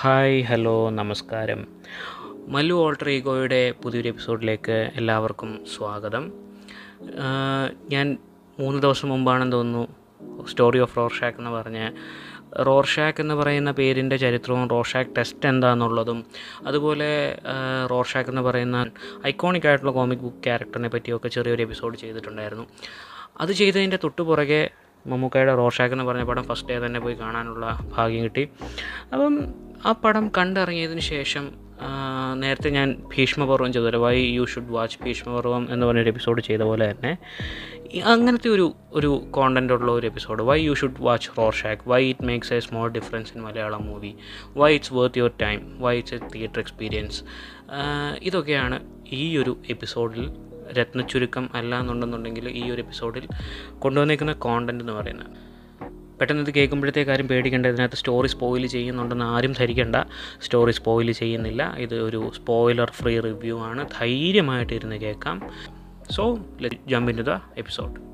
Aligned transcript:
Hi 0.00 0.42
hello 0.42 0.90
നമസ്കാരം. 0.90 1.66
മല്ലു 2.48 2.74
ഓൾട്രീഗോയുടെ 2.74 3.74
പുതിയൊരു 3.82 4.08
എപ്പിസോഡിലേക്ക് 4.08 4.90
എല്ലാവർക്കും 4.94 5.64
സ്വാഗതം. 5.76 6.32
ഞാൻ 7.90 8.18
മൂന്ന് 8.60 8.82
ദിവസം 8.82 9.08
മുമ്പാണെന്ന് 9.08 9.56
തോന്നുന്നു 9.56 10.44
സ്റ്റോറി 10.44 10.78
ഓഫ് 10.78 10.96
റോർഷാക്ക് 10.96 11.38
എന്ന് 11.38 11.50
പറഞ്ഞ്. 11.50 11.92
റോർഷാക്ക് 12.66 13.20
എന്ന് 13.20 13.34
പറയുന്ന 13.34 13.70
പേരിന്റെ 13.70 14.16
ചരിത്രവും 14.16 14.68
റോർഷാക്ക് 14.68 15.10
ടെസ്റ്റ് 15.18 15.48
എന്താണെന്നുള്ളതും 15.48 16.24
അതുപോലെ 16.66 17.38
റോർഷാക്ക് 17.90 18.30
എന്ന് 18.30 18.42
പറയുന്ന 18.42 18.90
ഐക്കോണിക് 19.26 19.68
ആയിട്ടുള്ള 19.68 19.92
കോമിക് 19.92 20.18
ബുക്ക് 20.18 20.44
ക്യാരക്ടറിനെ 20.44 20.88
പറ്റിയൊക്കെ 20.88 21.28
ചെറിയൊരു 21.28 21.62
എപ്പിസോഡ് 21.62 21.96
ചെയ്തിട്ടുണ്ടായിരുന്നു. 21.96 22.66
അത് 23.40 23.52
ചെയ്തതിന്റെ 23.52 23.98
തൊട്ടുപുറകെ 24.04 24.70
മമ്മൂക്കയുടെ 25.06 25.54
റോഷാക്ക് 25.54 25.94
എന്ന് 25.94 26.04
പറഞ്ഞ 26.04 26.22
പടം 26.22 26.44
ഫസ്റ്റ് 26.44 26.68
ഡേ 26.68 26.86
തന്നെ 26.86 27.00
പോയി 27.00 27.14
കാണാനുള്ള 27.14 27.78
ഭാഗ്യം 27.96 28.24
കിട്ടി. 28.24 28.48
അപ്പം 29.12 29.34
ആ 29.84 29.92
പടം 29.92 30.30
കണ്ടിറങ്ങിയതിന് 30.38 31.00
ശേഷം 31.00 31.52
നേരത്തെ 32.32 32.70
ഞാൻ 32.70 33.02
ഭീഷ്മപർവം 33.16 33.72
ചെയ്തല്ലോ 33.72 34.00
why 34.00 34.16
you 34.20 34.44
should 34.44 34.70
watch 34.70 34.98
Bheeshma Parvam 35.04 35.72
എന്ന് 35.72 35.86
പറഞ്ഞൊരു 35.86 36.08
എപ്പിസോഡ് 36.08 36.40
ചെയ്ത 36.40 36.60
പോലെ 36.60 36.90
തന്നെ 36.90 37.18
അങ്ങനത്തെ 38.04 38.48
ഒരു 38.48 38.74
ഒരു 38.92 39.26
കോണ്ടന്റ് 39.30 39.72
ഉള്ള 39.72 39.92
ഒരു 39.92 40.06
episode. 40.06 40.42
Why 40.42 40.60
you 40.60 40.74
should 40.74 41.00
watch 41.00 41.30
Rorschach 41.38 41.82
why 41.86 42.04
it 42.04 42.24
makes 42.24 42.52
a 42.52 42.60
small 42.60 42.88
difference 42.90 43.32
in 43.34 43.42
Malayalam 43.42 43.86
movie. 43.86 44.14
Why 44.56 44.74
it's 44.74 44.94
worth 44.94 45.18
your 45.18 45.30
time. 45.42 45.80
Why 45.80 45.98
it's 45.98 46.14
a 46.14 46.18
theatre 46.34 46.58
experience. 46.58 47.24
ഇതൊക്കെയാണ് 48.22 48.80
ഈ 49.12 49.36
ഒരു 49.36 49.56
എപ്പിസോഡിൽ 49.70 50.30
രത്നച്ചുരുക്കം 50.72 51.50
അല്ല 51.54 51.80
എന്നുണ്ടെന്നുണ്ടെങ്കിൽ 51.80 52.48
ഈ 52.48 52.70
ഒരു 52.70 52.82
എപ്പിസോഡിൽ 52.82 53.28
കൊണ്ടുവന്നേക്കുന്ന 53.78 54.32
കോണ്ടന്റ് 54.32 54.84
എന്ന് 54.84 54.92
പറയുന്നത്. 54.92 55.47
പെട്ടെന്ന് 56.20 56.42
ഇത് 56.42 56.54
കേൾക്കുമ്പോഴത്തേക്ക് 56.54 57.10
ആരും 57.10 57.28
പേടിക്കേണ്ട. 57.28 57.66
ഇതിനകത്ത് 57.66 57.94
സ്റ്റോറി 57.94 58.26
സ്പോയിൽ 58.26 58.66
ചെയ്യുന്നുണ്ടെന്ന് 58.66 59.24
ആരും 59.24 59.52
ധരിക്കേണ്ട. 59.52 59.96
സ്റ്റോറി 60.42 60.72
സ്പോയിൽ 60.72 61.12
ചെയ്യുന്നില്ല. 61.12 61.74
ഇത് 61.78 61.94
ഒരു 61.94 62.32
സ്പോയിലർ 62.36 62.90
ഫ്രീ 62.90 63.20
റിവ്യൂ 63.20 63.58
ആണ്. 63.60 63.86
ധൈര്യമായിട്ട് 64.00 64.72
ഇരുന്ന് 64.72 64.96
കേൾക്കാം 64.96 65.42
so 66.10 66.38
jump 66.86 67.12
in 67.12 67.22
the 67.22 67.30
episode 67.30 68.08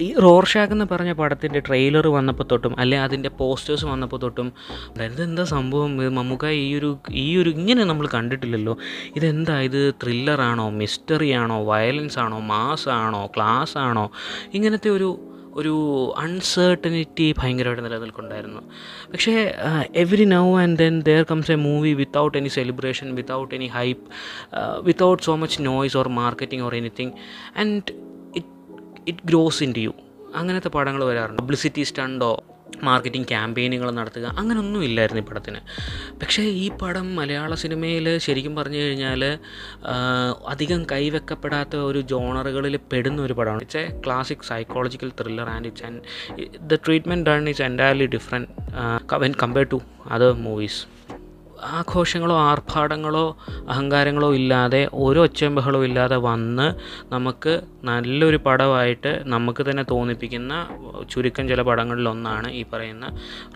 ഈ 0.00 0.14
റോർഷാക്ക് 0.14 0.72
എന്ന് 0.72 0.84
പറഞ്ഞ 0.90 1.12
പടത്തിന്റെ 1.12 1.60
ട്രെയിലർ 1.60 2.08
വന്നപ്പോൾ 2.08 2.44
തൊട്ടും 2.52 2.78
അല്ലെ 2.78 3.00
അതിന്റെ 3.00 3.28
പോസ്റ്റേഴ്സ് 3.28 3.84
വന്നപ്പോൾ 3.84 4.16
തൊട്ടും 4.16 4.52
അതായത് 4.96 5.22
എന്താ 5.22 5.44
സംഭവം? 5.44 5.96
മമ്മൂക്ക 5.96 6.46
ഈ 6.46 6.74
ഒരു 6.78 6.98
ഈ 7.10 7.36
ഒരു 7.36 7.50
ഇങ്ങനെ 7.50 7.84
നമ്മൾ 7.84 8.08
കണ്ടിട്ടില്ലല്ലോ. 8.14 8.76
ഇതെന്താ? 9.16 9.60
ഇത് 9.60 9.94
ത്രില്ലറാണോ 10.02 10.70
മിസ്റ്ററി 10.70 11.30
ആണോ? 11.30 11.64
വയലൻസ് 11.64 12.18
ആണോ? 12.18 12.38
മാസ് 12.40 12.88
ആണോ? 12.88 13.26
ക്ലാസ് 13.36 13.78
ആണോ? 13.78 14.10
ഇങ്ങനത്തെ 14.54 14.88
ഒരു 14.88 15.08
ഒരു 15.56 15.74
അൺസേർട്ടനിറ്റി 16.18 17.34
ഭയങ്കരമായിട്ട് 17.38 17.84
നിലനിൽക്കുന്നുണ്ടായിരുന്നു 17.84 18.60
പക്ഷേ 19.12 19.54
every 19.94 20.24
now 20.24 20.58
and 20.58 20.78
then 20.78 21.02
there 21.02 21.26
comes 21.30 21.52
a 21.52 21.54
movie 21.54 21.92
without 21.92 22.38
any 22.38 22.48
celebration 22.48 23.14
without 23.14 23.54
any 23.54 23.66
hype 23.66 24.04
without 24.80 25.22
so 25.22 25.36
much 25.36 25.58
noise 25.60 25.96
or 25.96 26.08
marketing 26.08 26.64
or 26.64 26.74
anything 26.74 27.12
and 27.58 27.92
it 28.36 28.52
it 29.08 29.18
grows 29.24 29.62
into 29.72 29.78
you 29.78 29.94
അങ്ങനത്തെ 30.36 30.68
പടങ്ങൾ 30.68 31.04
വരാറുണ്ട്. 31.04 31.42
പബ്ലിസിറ്റി 31.42 31.82
സ്റ്റണ്ടോ 31.82 32.44
മാർക്കറ്റിംഗ് 32.84 33.28
ക്യാമ്പയിനുകൾ 33.28 33.90
നടത്തുക 33.90 34.34
അങ്ങനൊന്നും 34.38 34.84
ഇല്ലായിരുന്നു 34.84 35.22
ഈ 35.22 35.24
പടത്തിന് 35.24 35.60
പക്ഷേ 36.22 36.42
ഈ 36.42 36.70
പടം 36.82 37.16
മലയാള 37.16 37.54
സിനിമയിൽ 37.54 38.18
ശരിക്കും 38.18 38.56
പറഞ്ഞു 38.56 38.78
കഴിഞ്ഞാൽ 38.78 39.38
അധികം 40.46 40.86
കൈവെക്കപ്പെടാത്ത 40.92 41.76
ഒരു 41.76 42.00
ജോണറുകളിൽ 42.00 42.76
പെടുന്ന 42.92 43.22
ഒരു 43.22 43.32
പടമാണ്. 43.32 43.62
It's 43.62 43.76
a 43.76 44.02
classic 44.06 44.44
psychological 44.48 45.12
thriller 45.20 45.48
and 45.48 45.66
it's 45.66 45.84
and 45.84 46.02
the 46.66 46.78
treatment 46.86 47.26
done 47.30 47.48
it's 47.48 47.62
entirely 47.62 48.06
different 48.06 48.48
when 49.24 49.34
compare 49.42 49.68
to 49.72 49.80
other 50.06 50.32
movies 50.32 50.95
ആഘോഷങ്ങളോ 51.66 52.36
ആർഭാടങ്ങളോ 52.38 53.36
അഹങ്കാരങ്ങളോ 53.68 54.34
ഇല്ലാതെ 54.34 54.88
ഒരു 54.92 55.20
ഒച്ചമ്പഹളോ 55.20 55.84
ഇല്ലാതെ 55.84 56.16
വന്ന് 56.16 56.74
നമുക്ക് 57.12 57.62
നല്ലൊരു 57.84 58.36
പടമായിട്ട് 58.36 59.22
നമുക്ക് 59.24 59.70
തന്നെ 59.70 59.82
തോന്നിപ്പിക്കുന്ന 59.82 60.66
ചുരുക്കം 61.10 61.48
ചില 61.48 61.62
പടങ്ങളിലൊന്നാണ് 61.62 62.50
ഈ 62.50 62.64
പറയുന്ന 62.72 63.06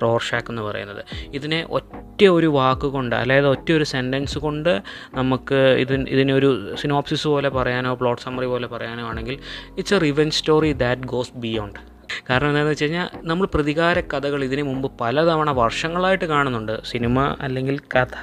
റോർഷാക്ക് 0.03 0.51
എന്ന് 0.51 0.63
പറയുന്നത്. 0.63 1.05
ഇതിനെ 1.35 1.67
ഒറ്റ 1.71 2.25
ഒരു 2.25 2.47
വാക്ക് 2.47 2.87
കൊണ്ട് 2.87 3.17
അതായത് 3.17 3.47
ഒറ്റ 3.47 3.73
ഒരു 3.73 3.85
സെന്റൻസ് 3.85 4.39
കൊണ്ട് 4.39 4.83
നമുക്ക് 5.15 5.77
ഇതിന് 5.79 6.07
ഇതിനൊരു 6.09 6.75
സിനോപ്സിസ് 6.75 7.29
പോലെ 7.29 7.49
പറയാനോ 7.49 7.95
പ്ലോട്ട് 7.95 8.23
സമ്മറി 8.23 8.47
പോലെ 8.47 8.67
പറയാനോ 8.67 9.07
ആണെങ്കിൽ 9.07 9.39
it's 9.79 9.95
a 9.95 9.99
riveting 9.99 10.31
story 10.31 10.73
that 10.73 11.03
goes 11.03 11.33
beyond 11.37 11.90
കാരണം 12.29 12.49
എന്താണെന്ന് 12.51 12.73
വെച്ച് 12.73 12.85
കഴിഞ്ഞാൽ 12.85 13.09
നമ്മൾ 13.31 13.47
പ്രതികാര 13.55 14.01
കഥകൾ 14.13 14.41
ഇതിനു 14.49 14.65
മുമ്പ് 14.71 14.89
പലതവണ 15.01 15.51
വർഷങ്ങളായിട്ട് 15.61 16.27
കാണുന്നുണ്ട്. 16.35 16.75
സിനിമ 16.91 17.19
അല്ലെങ്കിൽ 17.47 17.77
കഥ 17.95 18.19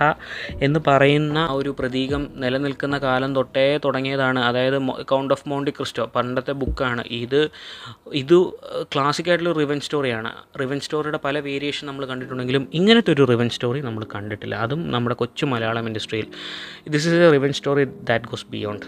എന്ന് 0.68 0.80
പറയുന്ന 0.88 1.40
ഒരു 1.60 1.72
പ്രതീകം 1.80 2.24
നിലനിൽക്കുന്ന 2.44 2.98
കാലം 3.08 3.32
തൊട്ടേ 3.40 3.68
തുടങ്ങിയതാണ്. 3.86 4.40
അതായത് 4.50 4.78
കൗണ്ട് 5.14 5.34
ഓഫ് 5.38 5.48
മോണ്ടി 5.50 5.72
ക്രിസ്റ്റോ 5.78 6.06
പണ്ടത്തെ 6.16 6.56
ബുക്കാണ്. 6.62 7.04
ഇത് 7.24 7.40
ഇത് 8.24 8.38
ക്ലാസിക്കായിട്ടുള്ള 8.94 9.54
റിവൻ 9.62 9.80
സ്റ്റോറിയാണ് 9.88 10.32
റിവൻ 10.62 10.80
സ്റ്റോറിയുടെ 10.86 11.20
പല 11.26 11.40
വേരിയേഷൻ 11.50 11.86
നമ്മൾ 11.92 12.06
കണ്ടിട്ടുണ്ടെങ്കിലും 12.12 12.64
ഇങ്ങനത്തെ 12.80 13.12
ഒരു 13.18 13.26
റിവൻ 13.34 13.50
സ്റ്റോറി 13.58 13.82
നമ്മൾ 13.88 14.06
കണ്ടിട്ടില്ല. 14.16 14.56
അതും 14.68 14.84
നമ്മുടെ 14.96 15.18
കൊച്ചു 15.24 15.46
മലയാളം 15.56 15.88
ഇൻഡസ്ട്രിയിൽ 15.92 16.30
this 16.96 17.08
is 17.10 17.20
a 17.28 17.30
riveting 17.36 17.54
story 17.60 17.86
that 18.10 18.30
goes 18.32 18.48
beyond 18.56 18.86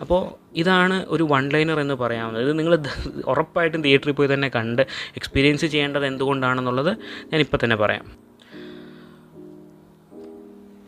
അപ്പോൾ 0.00 0.34
ഇതാണ് 0.54 1.06
ഒരു 1.08 1.22
വൺ 1.22 1.48
ലൈനർ 1.48 1.80
എന്ന് 1.80 1.94
പറയാവുന്നത്. 1.94 2.42
ഇത് 2.42 2.58
നിങ്ങൾ 2.58 2.78
ഉറപ്പായിട്ടും 3.26 3.82
തിയേറ്ററിൽ 3.82 4.12
പോയി 4.12 4.28
തന്നെ 4.34 4.48
കണ്ട് 4.48 4.82
എക്സ്പീരിയൻസ് 5.16 5.66
ചെയ്യേണ്ടത് 5.66 6.06
എന്തുകൊണ്ടാണെന്നുള്ളത് 6.06 6.96
ഞാനിപ്പോൾ 7.32 7.58
തന്നെ 7.64 7.76
പറയാം. 7.76 8.28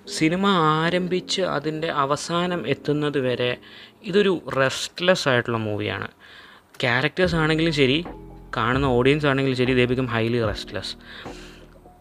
സിനിമ 0.08 0.46
ആരംഭിച്ച് 0.46 1.42
അതിന്റെ 1.42 1.88
അവസാനം 1.88 2.68
എത്തുന്നത് 2.68 3.18
വരെ 3.18 3.56
ഇതൊരു 4.02 4.42
റെസ്റ്റ്ലെസ് 4.56 5.28
ആയിട്ടുള്ള 5.28 5.58
മൂവിയാണ് 5.58 6.08
ക്യാരക്ടേഴ്സ് 6.80 7.34
ആണെങ്കിലും 7.34 7.72
ശരി 7.72 8.04
കാണുന്ന 8.56 8.86
ഓഡിയൻസ് 8.86 9.26
ആണെങ്കിലും 9.26 9.56
ശരി 9.56 9.74
ദേ 9.74 10.02
ഹൈലി 10.04 10.46
റെസ്റ്റ്ലെസ് 10.46 10.96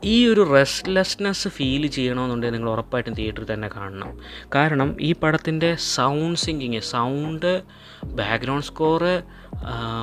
ഈ 0.03 0.27
ഒരു 0.27 0.51
റെസ്റ്റ്ലെസ്നെസ് 0.53 1.47
ഫീൽ 1.47 1.87
ചെയ്യണമെന്നുണ്ടെങ്കിൽ 1.87 2.57
നിങ്ങൾ 2.57 2.69
ഉറപ്പായിട്ടും 2.69 3.13
തിയേറ്ററിൽ 3.13 3.53
തന്നെ 3.53 3.69
കാണണം. 3.75 4.19
കാരണം 4.55 4.97
ഈ 5.01 5.13
പടത്തിന്റെ 5.13 5.75
sound 5.75 6.39
syncing 6.39 6.79
sound 6.79 7.61
background 8.05 8.65
score 8.65 9.21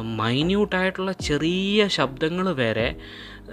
മൈന്യൂട്ടായിട്ടുള്ള 0.03 1.13
ചെറിയ 1.13 1.89
ശബ്ദങ്ങൾ 1.89 2.53
വരെ 2.53 2.97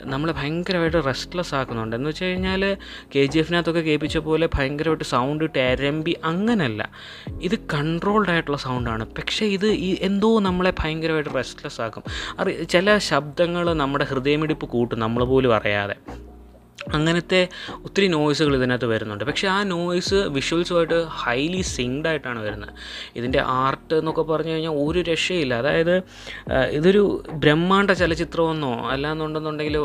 നമ്മളെ 0.01 0.33
ഭയങ്കരമായിട്ട് 0.33 1.05
റെസ്റ്റ്ലെസ് 1.05 1.55
ആക്കുന്നുണ്ട്. 1.55 1.95
എന്ന് 1.95 2.09
വെച്ച് 2.09 2.25
കഴിഞ്ഞാൽ 2.25 2.77
കെ 3.15 3.25
ജി 3.25 3.39
എഫിനകത്തൊക്കെ 3.39 3.81
കേൾപ്പിച്ച 3.81 4.17
പോലെ 4.17 4.49
ഭയങ്കരമായിട്ട് 4.55 5.03
സൗണ്ട് 5.03 5.45
ടെരമ്പി 5.55 6.15
അങ്ങനല്ല. 6.23 6.89
ഇത് 7.41 7.59
കൺട്രോൾഡ് 7.73 8.29
ആയിട്ടുള്ള 8.29 8.57
സൗണ്ടാണ് 8.57 9.07
പക്ഷേ 9.07 9.45
ഇത് 9.45 9.67
ഈ 9.67 9.97
എന്തോ 10.01 10.39
നമ്മളെ 10.39 10.73
ഭയങ്കരമായിട്ട് 10.79 11.29
റെസ്റ്റ്ലെസ് 11.35 11.81
ആക്കും. 11.81 12.03
അറി 12.39 12.63
ചില 12.63 12.97
ശബ്ദങ്ങൾ 12.97 13.73
നമ്മുടെ 13.73 14.05
ഹൃദയമിടിപ്പ് 14.05 14.65
കൂട്ടും 14.65 14.99
നമ്മൾ 14.99 15.23
പോലും 15.23 15.55
അറിയാതെ. 15.55 15.95
അങ്ങനത്തെ 16.91 17.47
ഒത്തിരി 17.83 18.07
നോയ്സുകൾ 18.07 18.56
ഇതിനകത്ത് 18.56 18.85
വരുന്നുണ്ട്. 18.85 19.24
പക്ഷേ 19.24 19.47
ആ 19.47 19.63
നോയ്സ് 19.63 20.15
വിഷ്വൽസുമായിട്ട് 20.15 21.03
ഹൈലി 21.03 21.62
സിങ്ക്ഡ് 21.62 22.07
ആയിട്ടാണ് 22.07 22.39
വരുന്നത്. 22.39 22.74
ഇതിന്റെ 23.15 23.41
ആർട്ട് 23.41 23.94
എന്നൊക്കെ 23.94 24.21
പറഞ്ഞു 24.21 24.51
കഴിഞ്ഞാൽ 24.51 24.71
ഒരു 24.71 25.00
രക്ഷയില്ല. 25.12 25.53
അതായത് 25.53 26.03
ഇതൊരു 26.71 27.24
ബ്രഹ്മാണ്ട 27.31 27.91
ചലച്ചിത്രമെന്നോ 27.91 28.74
അല്ലാന്നുണ്ടെന്നുണ്ടെങ്കിൽ 28.89 29.77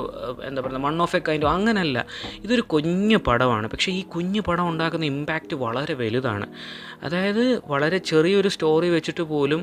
എന്താ 0.45 0.62
പറയുക 0.62 0.83
മൺ 0.87 1.03
ഓഫ് 1.03 1.17
എ 1.17 1.21
കൈൻഡോ 1.29 1.49
അങ്ങനല്ല. 1.49 2.06
ഇതൊരു 2.45 2.61
കുഞ്ഞു 2.61 3.17
പടമാണ്. 3.17 3.67
പക്ഷേ 3.69 3.93
ഈ 3.93 4.03
കുഞ്ഞു 4.03 4.41
പടം 4.41 4.69
ഉണ്ടാക്കുന്ന 4.69 5.06
ഇമ്പാക്റ്റ് 5.06 5.55
വളരെ 5.55 5.94
വലുതാണ്. 5.94 6.49
അതായത് 7.03 7.61
വളരെ 7.67 7.99
ചെറിയൊരു 7.99 8.49
സ്റ്റോറി 8.49 8.89
വെച്ചിട്ട് 8.91 9.23
പോലും 9.23 9.61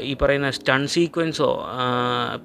ഈ 0.00 0.16
പറയുന്ന 0.22 0.50
സ്റ്റൺ 0.50 0.86
സീക്വൻസോ 0.86 1.66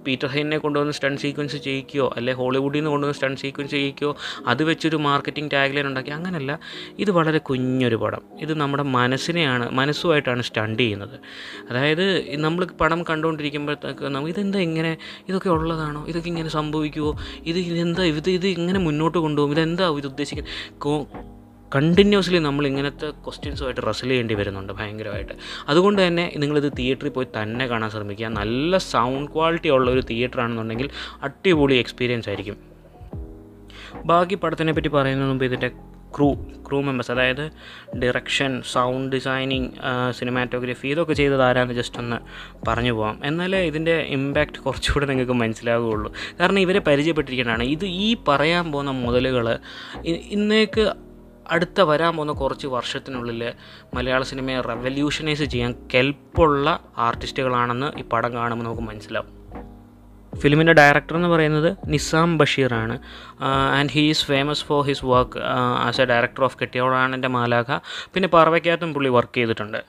പീറ്റർ 0.08 0.28
ഹൈനെ 0.28 0.58
കൊണ്ടുവന്ന് 0.58 0.94
സ്റ്റൺ 0.94 1.18
സീക്വൻസ് 1.18 1.58
ചെയ്യിക്കുകയോ 1.58 2.14
അല്ലെ 2.18 2.34
ഹോളിവുഡിൽ 2.34 2.78
നിന്ന് 2.78 2.92
കൊണ്ടുവന്ന് 2.92 3.18
സ്റ്റൺ 3.18 3.36
സീക്വൻസ് 3.36 3.72
ചെയ്യിക്കുകയോ 3.80 4.16
അത് 4.48 4.64
വെച്ചൊരു 4.64 4.96
മാർക്കറ്റിംഗ് 4.96 5.52
ടാഗ് 5.52 5.76
ലൈൻ 5.76 5.88
ഉണ്ടാക്കി. 5.88 6.10
അങ്ങനല്ല. 6.10 6.60
ഇത് 7.00 7.12
വളരെ 7.12 7.38
കുഞ്ഞൊരു 7.38 7.96
പടം. 7.96 8.22
ഇത് 8.40 8.54
നമ്മുടെ 8.54 8.84
മനസ്സിനെയാണ് 8.84 9.70
മനസ്സുമായിട്ടാണ് 9.72 10.42
സ്റ്റണ്ട് 10.42 10.84
ചെയ്യുന്നത്. 10.84 11.20
അതായത് 11.70 12.36
നമ്മൾ 12.36 12.66
പടം 12.66 13.04
കണ്ടുകൊണ്ടിരിക്കുമ്പോഴത്തേക്ക് 13.04 14.06
നമുക്ക് 14.06 14.32
ഇതെന്താ 14.32 14.60
ഇങ്ങനെ? 14.60 14.98
ഇതൊക്കെ 15.30 15.50
ഉള്ളതാണോ? 15.50 16.06
ഇതൊക്കെ 16.08 16.28
ഇങ്ങനെ 16.28 16.50
സംഭവിക്കുമോ 16.50 17.18
ഇത് 17.46 17.58
ഇതെന്താ? 17.58 18.04
ഇത് 18.04 18.30
ഇത് 18.30 18.48
ഇങ്ങനെ 18.48 18.80
മുന്നോട്ട് 18.80 19.18
കൊണ്ടുപോകും? 19.18 19.52
ഇതെന്താ 19.52 19.98
ഇത് 19.98 20.08
ഉദ്ദേശിക്കുന്നത്? 20.08 21.08
കണ്ടിന്യൂസ്ലി 21.76 22.38
നമ്മൾ 22.38 22.68
ഇങ്ങനത്തെ 22.68 23.10
ക്വസ്റ്റ്യൻസുമായിട്ട് 23.10 23.82
റസൽ 23.90 24.08
ചെയ്യേണ്ടി 24.08 24.34
വരുന്നുണ്ട് 24.34 24.74
ഭയങ്കരമായിട്ട്. 24.74 25.34
അതുകൊണ്ട് 25.68 26.08
തന്നെ 26.08 26.34
നിങ്ങളിത് 26.38 26.74
തിയേറ്ററിൽ 26.78 27.10
പോയി 27.10 27.28
തന്നെ 27.42 27.68
കാണാൻ 27.68 27.90
ശ്രമിക്കുക. 27.90 28.28
നല്ല 28.28 28.78
സൗണ്ട് 28.78 29.32
ക്വാളിറ്റി 29.32 29.70
ഉള്ള 29.70 29.92
ഒരു 29.92 30.02
തിയേറ്റർ 30.02 30.42
ആണെന്നുണ്ടെങ്കിൽ 30.42 30.90
അടിപൊളി 31.22 31.76
എക്സ്പീരിയൻസ് 31.76 32.30
ആയിരിക്കും. 32.30 32.69
ബാക്കി 33.96 34.36
പടത്തിനെ 34.36 34.74
പറ്റി 34.74 34.88
പറയുന്നതിന് 34.88 35.32
മുമ്പ് 35.32 35.46
ഇതിന്റെ 35.46 35.72
ക്രൂ 36.18 36.34
ക്രൂ 36.68 36.82
മെമ്പേഴ്സ് 36.82 37.12
അതായത് 37.12 37.52
ഡിറക്ഷൻ 38.00 38.62
സൗണ്ട് 38.62 39.16
ഡിസൈനിങ് 39.16 39.70
സിനിമാറ്റോഗ്രഫി 40.12 40.88
ഇതൊക്കെ 40.88 41.14
ചെയ്തത് 41.14 41.44
ആരാന്ന് 41.44 41.74
ജസ്റ്റ് 41.74 42.00
ഒന്ന് 42.00 42.18
പറഞ്ഞു 42.68 42.92
പോകാം 42.92 43.20
എന്നാലേ 43.26 43.66
ഇതിന്റെ 43.66 43.92
ഇമ്പാക്റ്റ് 43.92 44.60
കുറച്ചുകൂടെ 44.60 45.06
നിങ്ങൾക്ക് 45.06 45.34
മനസ്സിലാവുകയുള്ളൂ. 45.34 46.14
കാരണം 46.40 46.60
ഇവരെ 46.60 46.80
പരിചയപ്പെട്ടിരിക്കുന്നതാണ്. 46.80 47.64
ഇത് 47.64 47.86
ഈ 47.86 48.18
പറയാൻ 48.28 48.72
പോകുന്ന 48.72 48.92
മുതലുകൾ 48.92 49.60
ഇന്നേക്ക് 50.08 50.94
അടുത്ത 51.52 51.82
വരാൻ 51.82 52.16
പോകുന്ന 52.16 52.34
കുറച്ച് 52.34 52.68
വർഷത്തിനുള്ളിൽ 52.68 53.54
മലയാള 53.94 54.24
സിനിമയെ 54.24 54.62
റെവല്യൂഷനൈസ് 54.62 55.44
ചെയ്യാൻ 55.44 55.76
കെൽപ്പുള്ള 55.96 56.80
ആർട്ടിസ്റ്റുകളാണെന്ന് 56.98 58.00
ഈ 58.00 58.04
പടം 58.04 58.34
കാണുമ്പോൾ 58.34 58.66
നമുക്ക് 58.66 58.82
മനസ്സിലാവും. 58.82 59.39
ഫിലിമിന്റെ 60.42 60.74
ഡയറക്ടർ 60.80 61.16
എന്ന് 61.16 61.30
പറയുന്നത് 61.34 61.70
Nizam 61.94 62.38
ബഷീറാണ്. 62.38 62.96
And 63.78 63.92
he 63.96 64.04
is 64.10 64.26
famous 64.32 64.66
for 64.68 64.82
his 64.90 65.06
work 65.06 65.40
as 65.88 66.02
a 66.02 66.06
director 66.12 66.44
of 66.48 66.58
കെട്ടിയോളാണെന്റെ 66.62 67.32
മാലാഖ. 67.38 67.80
പിന്നെ 68.14 68.30
പറവയ്ക്കകത്തും 68.36 68.94
പുള്ളി 68.94 69.12
വർക്ക് 69.18 69.36
ചെയ്തിട്ടുണ്ട്. 69.40 69.80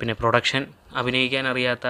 പിന്നെ 0.00 0.14
പ്രൊഡക്ഷൻ 0.20 0.62
അഭിനയിക്കാൻ 1.00 1.46
അറിയാത്ത 1.52 1.86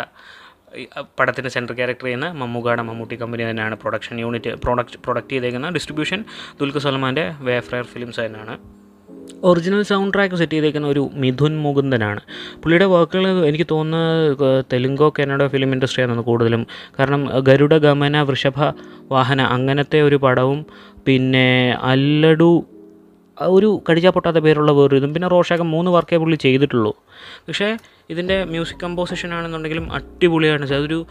പടത്തിന്റെ 1.19 1.50
സെൻട്രൽ 1.54 1.76
ക്യാരക്ടർ 1.78 2.06
ചെയ്യുന്ന 2.06 2.28
മമ്മൂക്കാട് 2.40 2.82
മമ്മൂട്ടി 2.88 3.16
കമ്പനി 3.22 3.42
തന്നെയാണ് 3.48 3.76
പ്രൊഡക്ഷൻ 3.82 4.20
യൂണിറ്റ് 4.25 4.52
പ്രൊഡക്റ്റ് 4.64 4.98
പ്രൊഡക്റ്റ് 5.06 5.34
ചെയ്തേക്കുന്ന 5.34 5.70
ഡിസ്ട്രിബ്യൂഷൻ 5.76 6.20
ദുൽഖർ 6.60 6.82
സൽമാന്റെ 6.86 7.26
വേഫ്രയർ 7.48 7.86
ഫിലിംസ് 7.94 8.20
തന്നെയാണ്. 8.25 8.54
ഒറിജിനൽ 9.42 9.82
സൗണ്ട് 9.82 10.14
ട്രാക്ക് 10.14 10.34
സെറ്റ് 10.34 10.52
ചെയ്തേക്കുന്ന 10.52 10.86
ഒരു 10.86 11.10
മിഥുൻ 11.14 11.54
മുകുന്ദനാണ്. 11.60 12.20
പുള്ളിയുടെ 12.62 12.84
വർക്കുകൾ 12.84 13.46
എനിക്ക് 13.46 13.66
തോന്നുന്നത് 13.70 14.64
തെലുങ്കോ 14.72 15.08
കന്നഡ 15.18 15.46
ഫിലിം 15.46 15.72
ഇൻഡസ്ട്രിയാണെന്ന് 15.72 16.22
കൂടുതലും. 16.22 16.66
കാരണം 16.98 17.22
ഗരുഡ 17.48 17.74
ഗമന 17.86 18.22
വൃഷഭ 18.22 18.58
വാഹന 19.12 19.40
അങ്ങനത്തെ 19.56 20.00
ഒരു 20.02 20.16
പടവും 20.16 20.60
പിന്നെ 21.06 21.48
അല്ലടു 21.82 22.50
ഒരു 23.40 23.82
കടിച്ചാ 23.90 24.11
പൊട്ടാത്ത 24.11 24.37
പേരുള്ള 24.37 24.73
വേറൊരു 24.73 24.96
ഇതും. 24.96 25.14
പിന്നെ 25.14 25.29
റോഷാക്കം 25.29 25.70
മൂന്ന് 25.70 25.90
വർക്കേ 25.90 26.17
പുള്ളി 26.17 26.37
ചെയ്തിട്ടുള്ളൂ. 26.37 26.96
പക്ഷേ 27.49 27.76
ഇതിന്റെ 28.11 28.44
മ്യൂസിക് 28.44 28.81
കമ്പോസിഷൻ 28.82 29.34
ആണെന്നുണ്ടെങ്കിലും 29.34 29.93
അടിപൊളിയാണ്. 29.93 30.73
അതൊരു 30.75 31.06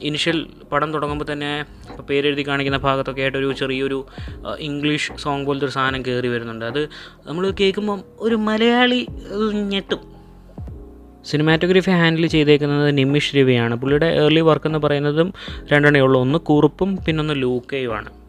ഇനിഷ്യൽ 0.00 0.46
പടം 0.72 0.92
തുടങ്ങുമ്പോൾ 0.92 1.32
തന്നെ 1.32 1.60
ഇപ്പോൾ 1.60 2.02
പേരെഴുതി 2.02 2.46
കാണിക്കുന്ന 2.48 2.78
ഭാഗത്തൊക്കെ 2.78 3.22
ആയിട്ടൊരു 3.22 3.52
ചെറിയൊരു 3.52 4.06
ഇംഗ്ലീഷ് 4.58 5.12
സോങ് 5.16 5.46
പോലത്തെ 5.46 5.64
ഒരു 5.64 5.72
സാധനം 5.72 6.06
കയറി 6.06 6.28
വരുന്നുണ്ട്. 6.28 6.64
അത് 6.64 6.82
നമ്മൾ 7.26 7.50
കേൾക്കുമ്പം 7.50 8.02
ഒരു 8.18 8.34
മലയാളി 8.34 9.06
ഞെട്ടും. 9.72 10.00
സിനിമാറ്റോഗ്രഫി 11.24 11.90
ഹാൻഡിൽ 11.90 12.26
ചെയ്തേക്കുന്നത് 12.26 12.98
നിമിഷ് 12.98 13.36
രവിയാണ്. 13.36 13.74
പുള്ളിയുടെ 13.74 14.06
ഏർലി 14.06 14.40
വർക്ക് 14.40 14.66
എന്ന് 14.66 14.78
പറയുന്നതും 14.78 15.34
രണ്ടെണ്ണേ 15.72 16.00
ഉള്ളൂ. 16.00 16.20
ഒന്ന് 16.20 16.38
കുറുപ്പും 16.38 16.98
പിന്നൊന്ന് 17.06 17.42
ലൂക്കയുമാണ്. 17.42 18.21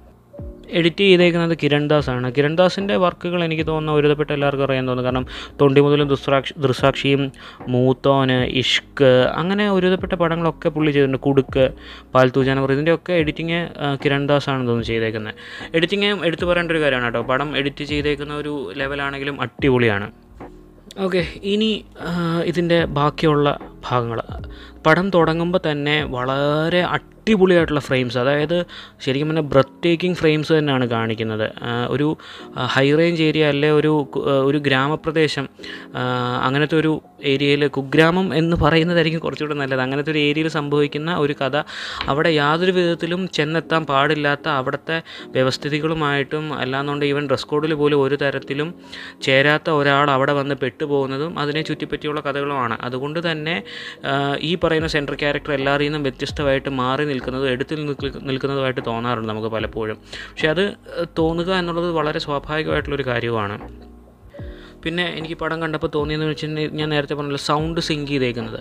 എഡിറ്റ് 0.79 1.03
ചെയ്തേക്കുന്നത് 1.09 1.55
കിരൺ 1.63 1.83
ദാസ് 1.91 2.09
ആണ് 2.13 2.27
കിരൺ 2.35 2.53
ദാസിന്റെ 2.59 2.95
വർക്കുകൾ 3.03 3.39
എനിക്ക് 3.47 3.65
തോന്നുന്ന 3.69 3.97
ഒരുവിധപ്പെട്ട 3.99 4.31
എല്ലാവർക്കും 4.37 4.65
അറിയാൻ 4.67 4.83
തോന്നുന്നു. 4.89 5.07
കാരണം 5.09 5.25
തൊണ്ടി 5.61 5.81
മുതലും 5.85 6.07
ദുസ്രാക്ഷി 6.13 6.53
ദൃസാക്ഷിയും 6.65 7.23
മൂത്തോന് 7.75 8.37
ഇഷ്ക് 8.63 9.09
അങ്ങനെ 9.41 9.65
ഒരുവിധപ്പെട്ട 9.75 10.13
പടങ്ങളൊക്കെ 10.23 10.69
പുള്ളി 10.77 10.91
ചെയ്തിട്ടുണ്ട്. 10.95 11.21
കുടുക്ക് 11.27 11.65
പാൽത്തു 12.15 12.43
ജാനവർ 12.49 12.71
ഇതിന്റെയൊക്കെ 12.77 13.13
എഡിറ്റിങ് 13.23 13.61
കിരൺ 14.03 14.25
ദാസ് 14.31 14.49
ആണെന്ന് 14.49 14.69
തോന്നുന്നു 14.71 14.89
ചെയ്തേക്കുന്നത്. 14.91 15.35
എഡിറ്റിങ് 15.77 16.11
എടുത്തു 16.29 16.45
പറയേണ്ട 16.51 16.71
ഒരു 16.75 16.83
കാര്യമാണ് 16.85 17.07
കേട്ടോ. 17.09 17.23
പടം 17.31 17.49
എഡിറ്റ് 17.61 17.85
ചെയ്തേക്കുന്ന 17.93 18.35
ഒരു 18.43 18.53
ലെവലാണെങ്കിലും 18.81 19.37
അടിപൊളിയാണ്. 19.45 20.09
ഓക്കെ 21.05 21.21
ഇനി 21.53 21.69
ഇതിന്റെ 22.49 22.77
ബാക്കിയുള്ള 22.97 23.47
ഭാഗങ്ങൾ 23.85 24.19
പടം 24.85 25.07
തുടങ്ങുമ്പോൾ 25.15 25.61
തന്നെ 25.71 25.95
വളരെ 26.15 26.81
അടിപൊളിയായിട്ടുള്ള 27.23 27.81
ഫ്രെയിംസ് 27.87 28.17
അതായത് 28.21 28.55
ശരിക്കും 29.03 29.27
പറഞ്ഞാൽ 29.27 29.45
ബ്രത്ത് 29.51 29.77
ടേക്കിംഗ് 29.83 30.17
ഫ്രെയിംസ് 30.19 30.51
തന്നെയാണ് 30.53 30.85
കാണിക്കുന്നത്. 30.93 31.45
ഒരു 31.93 32.07
ഹൈ 32.73 32.85
റേഞ്ച് 32.99 33.21
ഏരിയ 33.27 33.43
അല്ലെ 33.53 33.69
ഒരു 33.79 33.91
ഒരു 34.47 34.59
ഗ്രാമപ്രദേശം 34.65 35.45
അങ്ങനത്തെ 36.47 36.75
ഒരു 36.81 36.91
ഏരിയയിൽ 37.31 37.61
കുഗ്രാമം 37.77 38.25
എന്ന് 38.39 38.55
പറയുന്നതായിരിക്കും 38.63 39.21
കുറച്ചുകൂടെ 39.25 39.55
നല്ലത്. 39.61 39.81
അങ്ങനത്തെ 39.81 40.11
ഒരു 40.11 40.21
ഏരിയയിൽ 40.27 40.49
സംഭവിക്കുന്ന 40.57 41.11
ഒരു 41.23 41.35
കഥ 41.41 41.57
അവിടെ 42.11 42.31
യാതൊരു 42.39 42.73
വിധത്തിലും 42.77 43.21
ചെന്നെത്താൻ 43.37 43.83
പാടില്ലാത്ത 43.91 44.47
അവിടുത്തെ 44.59 44.97
വ്യവസ്ഥിതികളുമായിട്ടും 45.35 46.45
അല്ലാന്നുകൊണ്ട് 46.61 47.05
ഈവൻ 47.11 47.23
ഡ്രസ് 47.29 47.47
കോഡിൽ 47.51 47.75
പോലും 47.83 48.01
ഒരു 48.05 48.17
തരത്തിലും 48.23 48.69
ചേരാത്ത 49.27 49.69
ഒരാൾ 49.79 50.09
അവിടെ 50.15 50.35
വന്ന് 50.39 50.57
പെട്ടുപോകുന്നതും 50.63 51.39
അതിനെ 51.39 51.63
ചുറ്റിപ്പറ്റിയുള്ള 51.71 52.21
കഥകളുമാണ്. 52.27 52.77
അതുകൊണ്ട് 52.89 53.21
തന്നെ 53.31 53.55
ഈ 54.49 54.53
പറയുന്ന 54.65 54.91
സെൻട്രൽ 54.97 55.19
ക്യാരക്ടർ 55.23 55.53
എല്ലാവരിൽ 55.59 55.87
നിന്നും 55.87 56.03
വ്യത്യസ്തമായിട്ട് 56.09 56.69
മാറി 56.83 57.05
നിൽക്കുന്നതും 57.13 57.49
എടുത്തിൽ 57.49 57.85
നിൽക്ക- 57.85 58.21
നിൽക്കുന്നതുമായിട്ട് 58.21 58.81
തോന്നാറുണ്ട് 58.87 59.29
നമുക്ക് 59.29 59.47
പലപ്പോഴും. 59.47 59.95
പക്ഷേ 59.95 60.47
അത് 60.47 60.73
തോന്നുക 61.19 61.53
എന്നുള്ളത് 61.53 61.91
വളരെ 61.91 62.19
സ്വാഭാവികമായിട്ടുള്ളൊരു 62.19 63.05
കാര്യമാണ്. 63.05 63.92
പിന്നെ 64.83 65.05
എനിക്ക് 65.19 65.37
പടം 65.37 65.57
കണ്ടപ്പോൾ 65.63 65.91
തോന്നിയെന്ന് 65.95 66.27
വെച്ചിട്ടുണ്ടെങ്കിൽ 66.31 66.75
ഞാൻ 66.79 66.89
നേരത്തെ 66.89 67.15
പറഞ്ഞല്ലോ 67.19 67.41
സൗണ്ട് 67.49 67.81
സിങ്ക് 67.81 68.11
ചെയ്തേക്കുന്നത്. 68.11 68.59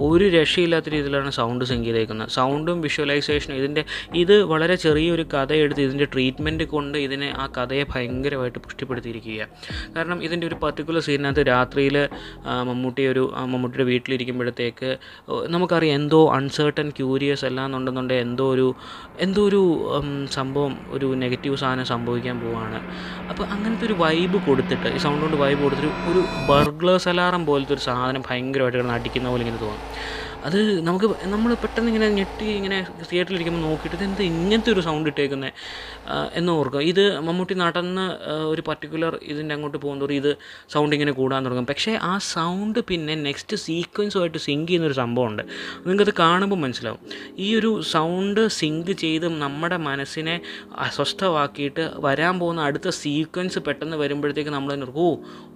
ഒരു 0.00 0.24
രക്ഷയില്ലാത്ത 0.28 0.88
രീതിയിലാണ് 0.88 1.30
സൗണ്ട് 1.30 1.64
സിങ്ക് 1.64 1.86
ചെയ്തേക്കുന്നത്. 1.86 2.30
സൗണ്ടും 2.30 2.78
വിഷ്വലൈസേഷനും 2.82 3.56
ഇതിന്റെ 3.56 3.84
ഇത് 4.14 4.34
വളരെ 4.52 4.76
ചെറിയൊരു 4.76 5.24
കഥയെടുത്ത് 5.34 5.82
ഇതിന്റെ 5.82 6.08
ട്രീറ്റ്മെന്റ് 6.14 6.64
കൊണ്ട് 6.64 6.98
ഇതിനെ 6.98 7.28
ആ 7.42 7.46
കഥയെ 7.58 7.84
ഭയങ്കരമായിട്ട് 7.94 8.58
പുഷ്ടിപ്പെടുത്തിയിരിക്കുക 8.58 9.48
കാരണം 9.96 10.18
ഇതിന്റെ 10.22 10.46
ഒരു 10.46 10.56
പർട്ടിക്കുലർ 10.62 11.00
സീനിനകത്ത് 11.00 11.44
രാത്രിയിൽ 11.46 11.96
മമ്മൂട്ടി 12.68 13.02
ഒരു 13.06 13.24
മമ്മൂട്ടിയുടെ 13.46 13.84
വീട്ടിലിരിക്കുമ്പോഴത്തേക്ക് 13.84 14.90
നമുക്കറിയാം 15.48 15.94
എന്തോ 15.94 16.20
അൺസേർട്ടൺ 16.32 16.88
ക്യൂരിയസ് 16.90 17.44
അല്ലാന്നുണ്ടെന്നുണ്ടെങ്കിൽ 17.44 18.24
എന്തോ 18.24 18.46
ഒരു 18.50 18.66
എന്തോ 19.20 19.42
ഒരു 19.48 19.62
സംഭവം 20.30 20.74
ഒരു 20.90 21.06
നെഗറ്റീവ് 21.14 21.56
സാധനം 21.56 21.86
സംഭവിക്കാൻ 21.86 22.36
പോവുകയാണ് 22.40 22.80
അപ്പോൾ 23.30 23.44
അങ്ങനത്തെ 23.46 23.86
ഒരു 23.86 23.96
വൈബ് 23.98 24.38
കൊടുത്തിട്ട് 24.46 24.88
ഈ 24.88 24.98
സൗണ്ട് 24.98 25.22
കൊണ്ട് 25.22 25.36
വൈബ് 25.36 25.62
കൊടുത്തിട്ട് 25.64 25.92
ഒരു 26.10 26.20
ബർഗ്ലേഴ്സ് 26.50 27.08
അലാറം 27.12 27.42
പോലത്തെ 27.46 27.74
ഒരു 27.76 27.82
സാധനം 27.88 28.24
ഭയങ്കരമായിട്ട് 28.28 28.94
അടിക്കുന്ന 28.98 29.28
പോലെ 29.28 29.44
ഇങ്ങനെ 29.46 29.60
തോന്നും. 29.64 29.82
അത് 30.48 30.58
നമുക്ക് 30.86 31.06
നമ്മൾ 31.34 31.50
പെട്ടെന്ന് 31.62 31.90
ഇങ്ങനെ 31.90 32.08
ഞെട്ടി 32.18 32.46
ഇങ്ങനെ 32.58 32.78
തിയേറ്ററിൽ 33.10 33.36
ഇരിക്കുമ്പോൾ 33.38 33.62
നോക്കിയിട്ട് 33.68 34.04
എന്താ 34.06 34.24
ഇങ്ങനത്തെ 34.32 34.70
ഒരു 34.74 34.82
സൗണ്ട് 34.86 35.08
ഇട്ടേക്കുന്നത് 35.10 35.52
എന്ന് 36.38 36.50
ഓർക്കുക. 36.58 36.80
ഇത് 36.92 37.02
മമ്മൂട്ടി 37.26 37.54
നടന്ന് 37.62 38.04
ഒരു 38.52 38.62
പർട്ടിക്കുലർ 38.68 39.14
ഇതിന്റെ 39.32 39.54
അങ്ങോട്ട് 39.56 39.78
പോകുന്നതോറും 39.84 40.16
ഇത് 40.22 40.30
സൗണ്ട് 40.74 40.94
ഇങ്ങനെ 40.96 41.14
കൂടാൻ 41.20 41.40
തുടങ്ങും. 41.46 41.68
പക്ഷേ 41.72 41.94
ആ 42.10 42.12
സൗണ്ട് 42.34 42.80
പിന്നെ 42.90 43.16
നെക്സ്റ്റ് 43.28 43.58
സീക്വൻസുമായിട്ട് 43.66 44.42
സിങ്ക് 44.48 44.68
ചെയ്യുന്നൊരു 44.70 44.98
സംഭവമുണ്ട്. 45.02 45.42
നിങ്ങൾക്കത് 45.86 46.12
കാണുമ്പോൾ 46.22 46.60
മനസ്സിലാവും. 46.64 47.00
ഈ 47.46 47.48
ഒരു 47.60 47.72
സൗണ്ട് 47.94 48.42
സിങ്ക് 48.60 48.92
ചെയ്ത് 49.04 49.28
നമ്മുടെ 49.44 49.78
മനസ്സിനെ 49.88 50.36
അസ്വസ്ഥമാക്കിയിട്ട് 50.86 51.84
വരാൻ 52.06 52.34
പോകുന്ന 52.42 52.62
അടുത്ത 52.68 52.88
സീക്വൻസ് 53.02 53.60
പെട്ടെന്ന് 53.66 53.96
വരുമ്പോഴത്തേക്ക് 54.04 54.54
നമ്മൾ 54.56 54.70
തന്നെ 54.74 54.88
ഓ 55.04 55.08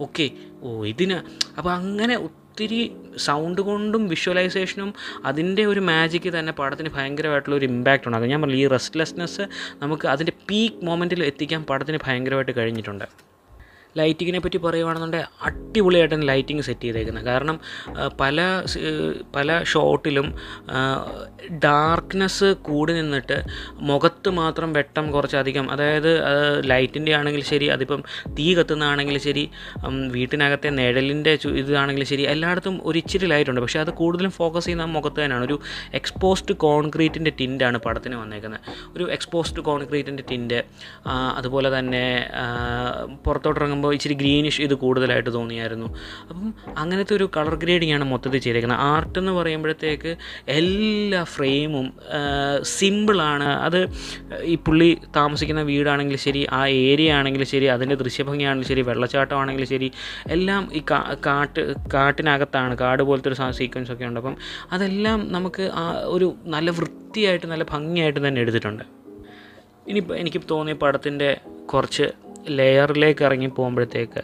ഓക്കെ 0.07 0.28
ഓ 0.62 0.68
ഇതിന് 0.92 1.18
അപ്പോൾ 1.59 1.73
അങ്ങനെ 1.78 2.14
ഒത്തിരി 2.59 2.79
സൗണ്ട് 3.17 3.61
കൊണ്ടും 3.61 4.03
വിഷ്വലൈസേഷനും 4.09 4.88
അതിന്റെ 5.25 5.62
ഒരു 5.65 5.81
മാജിക്ക് 5.81 6.31
തന്നെ 6.38 6.53
പടത്തിന് 6.53 6.91
ഭയങ്കരമായിട്ടുള്ള 6.97 7.57
ഒരു 7.57 7.67
ഇമ്പാക്റ്റ് 7.67 8.09
ഉണ്ടാകും 8.09 8.29
ഞാൻ 8.29 8.41
പറഞ്ഞു 8.43 8.57
ഈ 8.57 8.67
റെസ്റ്റ്ലെസ്നെസ് 8.67 9.45
നമുക്ക് 9.83 10.07
അതിന്റെ 10.09 10.33
പീക്ക് 10.49 10.81
മൊമെന്റിൽ 10.85 11.23
എത്തിക്കാൻ 11.25 11.62
പടത്തിന് 11.62 11.99
ഭയങ്കരമായിട്ട് 12.07 12.55
കഴിഞ്ഞിട്ടുണ്ട്. 12.57 13.07
ലൈറ്റിങ്ങിനെ 13.97 14.38
പറ്റി 14.38 14.59
പറയുവാണെന്നുണ്ടെങ്കിൽ 14.59 15.30
അടിപൊളിയായിട്ടാണ് 15.47 16.28
ലൈറ്റിംഗ് 16.28 16.62
സെറ്റ് 16.62 16.80
ചെയ്തേക്കുന്നത് 16.80 17.25
കാരണം 17.25 17.57
പല 18.21 18.37
പല 19.37 19.49
ഷോട്ടിലും 19.64 20.26
ഡാർക്ക്നെസ് 21.64 22.49
കൂടി 22.62 22.92
നിന്നിട്ട് 22.92 23.38
മുഖത്ത് 23.90 24.30
മാത്രം 24.40 24.73
വെട്ടം 24.73 25.07
കുറച്ചധികം 25.12 25.66
അതായത് 25.71 26.11
ലൈറ്റിന്റെ 26.73 27.14
ആണെങ്കിൽ 27.14 27.42
ശരി 27.42 27.66
അതിപ്പം 27.68 28.00
തീ 28.38 28.54
കത്തുന്നതാണെങ്കിൽ 28.54 29.18
ശരി 29.18 29.45
വീട്ടിനകത്തെ 30.12 30.71
നിഴലിന്റെ 30.78 31.33
ഇതാണെങ്കിലും 31.62 32.09
ശരി 32.12 32.23
എല്ലായിടത്തും 32.33 32.76
ഒരു 32.85 32.99
ഇച്ചിരി 32.99 33.26
ലൈറ്റുണ്ട്. 33.26 33.61
പക്ഷേ 33.61 33.80
അത് 33.80 33.90
കൂടുതലും 34.00 34.33
ഫോക്കസ് 34.38 34.66
ചെയ്യുന്ന 34.66 34.85
മുഖത്ത് 34.97 35.21
തന്നെയാണ്. 35.21 35.45
ഒരു 35.45 35.57
എക്സ്പോസ്ഡ് 35.99 36.54
കോൺക്രീറ്റിന്റെ 36.64 37.33
ടിന്റാണ് 37.40 37.78
പടത്തിന് 37.87 38.16
വന്നേക്കുന്നത് 38.23 38.61
ഒരു 38.97 39.04
എക്സ്പോസ്ഡ് 39.16 39.62
കോൺക്രീറ്റിന്റെ 39.68 40.25
ടിന്റ് 40.30 40.61
അതുപോലെ 41.38 41.68
തന്നെ 41.78 42.04
ആ, 42.42 42.45
പുറത്തോട്ടിറങ്ങുമ്പോൾ 43.79 43.95
ഇച്ചിരി 43.97 44.15
ഗ്രീനിഷ് 44.23 44.61
ഇത് 44.67 44.75
കൂടുതലായിട്ട് 44.83 45.31
തോന്നിയായിരുന്നു. 45.39 45.89
അപ്പം 46.31 46.49
അങ്ങനത്തെ 46.83 47.13
ഒരു 47.19 47.27
കളർ 47.37 47.55
ഗ്രേഡിങ്ങാണ് 47.63 48.05
മൊത്തത്തിൽ 48.13 48.41
ചെയ്തേക്കുന്നത്. 48.47 48.81
ആർട്ട് 48.93 49.17
എന്ന് 49.23 49.33
പറയുമ്പോഴത്തേക്ക് 49.39 50.13
എല്ലാ 50.59 51.23
ഫ്രെയിമും 51.35 51.87
സിമ്പിളാണ് 52.77 53.49
അത് 53.67 53.81
ഈ 54.53 54.55
പുള്ളി 54.67 54.91
താമസിക്കുന്ന 55.19 55.63
വീടാണെങ്കിൽ 55.73 56.17
ശരി 56.27 56.43
ആ 56.59 56.61
ഏരിയ 56.89 57.09
ആണെങ്കിൽ 57.19 57.45
ശരി 57.55 57.67
അതിന്റെ 57.77 57.99
ദൃശ്യഭംഗിയാണെങ്കിലും 58.03 58.71
ശരി 58.73 58.85
വെള്ളച്ചാട്ടമാണെങ്കിലും 58.91 59.71
ശരി 59.75 59.91
എല്ലാം 60.37 60.63
ഈ 60.79 60.83
കാട്ട് 61.27 61.65
കാട്ടിനകത്താണ് 61.95 62.75
കാട് 62.85 63.03
പോലത്തെ 63.09 63.31
ഒരു 63.33 63.39
സീക്വൻസ് 63.61 63.93
ഒക്കെ 63.95 64.07
ഉണ്ട്. 64.11 64.21
അപ്പം 64.23 64.37
അതെല്ലാം 64.75 65.19
നമുക്ക് 65.37 65.65
ആ 65.83 65.85
ഒരു 66.17 66.29
നല്ല 66.55 66.71
വൃത്തിയായിട്ട് 66.79 67.47
നല്ല 67.53 67.65
ഭംഗിയായിട്ട് 67.75 68.21
തന്നെ 68.27 68.41
എടുത്തിട്ടുണ്ട്. 68.45 68.85
ഇനിയിപ്പോൾ 69.91 70.17
എനിക്ക് 70.23 70.41
തോന്നിയ 70.51 70.77
പടത്തിന്റെ 70.83 71.29
കുറച്ച് 71.73 72.07
ലെയറിലേക്ക് 72.49 73.25
ഇറങ്ങി 73.25 73.47
പോകുമ്പോഴത്തേക്ക് 73.47 74.23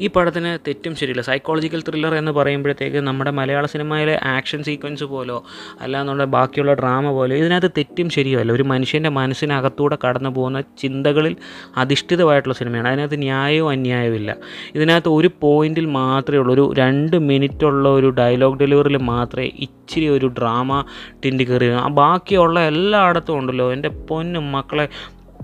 ഈ 0.00 0.06
പടത്തിന് 0.06 0.58
തെറ്റും 0.66 0.96
ശരിയില്ല. 0.96 1.22
സൈക്കോളജിക്കൽ 1.22 1.82
ത്രില്ലർ 1.88 2.14
എന്ന് 2.14 2.32
പറയുമ്പോഴത്തേക്ക് 2.32 2.96
നമ്മുടെ 2.96 3.30
മലയാള 3.30 3.66
സിനിമയിലെ 3.66 4.20
ആക്ഷൻ 4.24 4.62
സീക്വൻസ് 4.62 5.04
പോലോ 5.04 5.44
അല്ലാന്നുള്ള 5.80 6.24
ബാക്കിയുള്ള 6.24 6.74
ഡ്രാമ 6.74 7.10
പോലോ 7.10 7.36
ഇതിനകത്ത് 7.36 7.70
തെറ്റും 7.76 8.10
ശരിയുമല്ല. 8.10 8.52
ഒരു 8.52 8.62
മനുഷ്യന്റെ 8.62 9.10
മനസ്സിനകത്തൂടെ 9.10 9.98
കടന്നു 10.06 10.30
പോകുന്ന 10.30 10.60
ചിന്തകളിൽ 10.60 11.36
അധിഷ്ഠിതമായിട്ടുള്ള 11.76 12.54
സിനിമയാണ്. 12.54 12.88
അതിനകത്ത് 12.88 13.18
ന്യായവും 13.18 13.70
അന്യായവും 13.70 14.14
ഇല്ല. 14.14 14.36
ഇതിനകത്ത് 14.74 15.08
ഒരു 15.08 15.30
പോയിന്റിൽ 15.40 15.86
മാത്രമേ 15.86 16.38
ഉള്ളൂ. 16.38 16.54
ഒരു 16.54 16.74
രണ്ട് 16.78 17.16
മിനിറ്റുള്ള 17.18 17.88
ഒരു 17.88 18.10
ഡയലോഗ് 18.10 18.58
ഡെലിവറിയിൽ 18.58 18.96
മാത്രമേ 18.96 19.50
ഇച്ചിരി 19.58 20.08
ഒരു 20.08 20.26
ഡ്രാമ 20.26 20.84
ടിൻഡ് 21.24 21.42
കയറി 21.42 21.70
ബാക്കിയുള്ള 21.88 22.60
എല്ലായിടത്തും 22.60 23.38
ഉണ്ടല്ലോ. 23.38 23.72
എന്റെ 23.72 23.88
പൊന്നും 23.88 24.52
മക്കളെ 24.52 24.88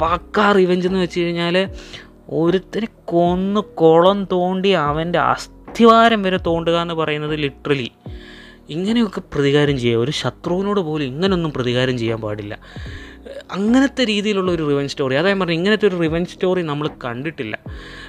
പക്കാ 0.03 0.53
റിവെഞ്ച് 0.53 0.89
എന്ന് 0.89 0.99
വെച്ച് 0.99 1.21
കഴിഞ്ഞാൽ 1.21 1.69
ഒരുത്തനെ 2.31 2.89
കൊന്ന് 3.05 3.61
കുളം 3.61 4.29
തോണ്ടി 4.33 4.69
അവന്റെ 4.69 5.19
അസ്ഥിവാരം 5.19 6.23
വരെ 6.23 6.39
തോണ്ടുക 6.47 6.83
എന്ന് 6.83 6.95
പറയുന്നത് 6.95 7.39
ലിറ്ററലി 7.39 7.91
ഇങ്ങനെയൊക്കെ 8.71 9.21
പ്രതികാരം 9.21 9.79
ചെയ്യുക. 9.79 10.01
ഒരു 10.01 10.11
ശത്രുവിനോട് 10.11 10.81
പോലും 10.81 11.05
ഇങ്ങനെയൊന്നും 11.05 11.53
പ്രതികാരം 11.53 11.99
ചെയ്യാൻ 11.99 12.21
പാടില്ല. 12.21 12.59
അങ്ങനത്തെ 13.53 14.05
രീതിയിലുള്ള 14.05 14.53
ഒരു 14.53 14.69
റിവൻ 14.69 14.89
സ്റ്റോറി 14.89 15.15
അതായത് 15.15 15.39
പറഞ്ഞു 15.39 15.55
ഇങ്ങനത്തെ 15.55 15.89
ഒരു 15.89 15.97
റിവൻ 15.97 16.27
സ്റ്റോറി 16.27 16.63
നമ്മൾ 16.63 16.91
കണ്ടിട്ടില്ല. 17.05 17.59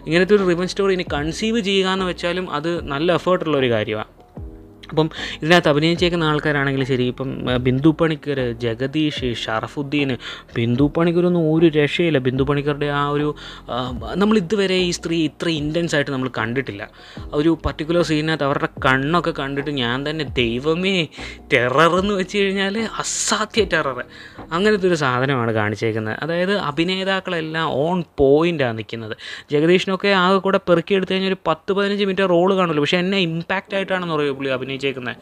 ഇങ്ങനത്തെ 0.06 0.36
ഒരു 0.36 0.44
റിവൻ 0.44 0.68
സ്റ്റോറി 0.68 0.94
ഇനി 0.94 1.06
കൺസീവ് 1.14 1.60
ചെയ്യുക 1.60 1.88
എന്ന് 1.88 2.06
വെച്ചാലും 2.06 2.52
അത് 2.52 2.84
നല്ല 2.84 3.14
എഫേർട്ടുള്ള 3.14 3.58
ഒരു 3.58 3.72
കാര്യമാണ് 3.72 4.19
അപ്പം 4.90 5.10
ഇതിനകത്ത് 5.42 5.70
അഭിനയിച്ചേക്കുന്ന 5.74 6.26
ആൾക്കാരാണെങ്കിലും 6.32 6.88
ശരി 6.92 7.06
ഇപ്പം 7.14 7.30
ബിന്ദു 7.68 7.92
പണിക്കർ 8.02 8.40
ജഗദീഷ് 8.66 9.30
ഷറഫുദ്ദീൻ 9.44 10.12
ബിന്ദു 10.58 10.86
പണിക്കരൊന്നും 10.98 11.44
ഒരു 11.54 11.68
രക്ഷയില്ല. 11.80 12.20
ബിന്ദു 12.28 12.44
പണിക്കറുടെ 12.50 12.90
ആ 13.00 13.04
ഒരു 13.16 13.28
നമ്മൾ 14.22 14.36
ഇതുവരെ 14.44 14.78
ഈ 14.88 14.92
സ്ത്രീ 15.00 15.18
ഇത്ര 15.30 15.48
ഇന്റൻസ് 15.62 15.96
ആയിട്ട് 15.96 16.12
നമ്മൾ 16.16 16.30
കണ്ടിട്ടില്ല. 16.38 16.84
ഒരു 17.40 17.52
പർട്ടിക്കുലർ 17.66 18.04
സീനിനകത്ത് 18.10 18.46
അവരുടെ 18.50 18.70
കണ്ണൊക്കെ 18.86 19.34
കണ്ടിട്ട് 19.40 19.72
ഞാൻ 19.82 19.98
തന്നെ 20.10 20.26
ദൈവമേ 20.42 20.96
ടെറർ 21.54 21.94
എന്ന് 22.02 22.14
വെച്ച് 22.20 22.38
കഴിഞ്ഞാൽ 22.38 22.76
അസാധ്യ 23.04 23.64
ടെറർ 23.74 23.98
അങ്ങനത്തെ 24.56 24.88
ഒരു 24.92 24.98
സാധനമാണ് 25.04 25.52
കാണിച്ചേക്കുന്നത്. 25.60 26.16
അതായത് 26.24 26.54
അഭിനേതാക്കളെല്ലാം 26.70 27.66
ഓൺ 27.84 27.98
പോയിന്റാണ് 28.22 28.78
നിൽക്കുന്നത്. 28.78 29.16
ജഗദീഷിനൊക്കെ 29.52 30.10
ആകെ 30.24 30.40
കൂടെ 30.46 30.60
പെറുക്കിയെടുത്ത് 30.70 31.14
കഴിഞ്ഞാൽ 31.14 31.32
ഒരു 31.34 31.40
പത്ത് 31.48 31.72
പതിനഞ്ച് 31.78 32.06
മിനിറ്റ് 32.10 32.26
റോൾ 32.34 32.50
കാണുമല്ലോ. 32.58 32.84
പക്ഷേ 32.84 33.00
എന്നെ 33.04 33.20
ഇമ്പാക്റ്റ് 33.28 33.76
ആയിട്ടാണെന്ന് 33.78 34.16
പറയുക 34.16 34.36
പുള്ളി 34.38 34.52
അഭിനയിച്ചേക്കുന്നത്. 34.80 35.16